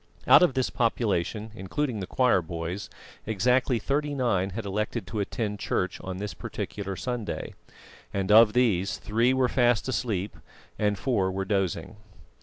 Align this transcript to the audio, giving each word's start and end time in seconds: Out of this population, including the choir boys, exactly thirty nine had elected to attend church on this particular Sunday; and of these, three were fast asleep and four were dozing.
Out 0.25 0.41
of 0.41 0.55
this 0.55 0.71
population, 0.71 1.51
including 1.53 1.99
the 1.99 2.07
choir 2.07 2.41
boys, 2.41 2.89
exactly 3.27 3.77
thirty 3.77 4.15
nine 4.15 4.49
had 4.49 4.65
elected 4.65 5.05
to 5.05 5.19
attend 5.19 5.59
church 5.59 6.01
on 6.03 6.17
this 6.17 6.33
particular 6.33 6.95
Sunday; 6.95 7.53
and 8.11 8.31
of 8.31 8.53
these, 8.53 8.97
three 8.97 9.31
were 9.31 9.47
fast 9.47 9.87
asleep 9.87 10.35
and 10.79 10.97
four 10.97 11.29
were 11.31 11.45
dozing. 11.45 11.97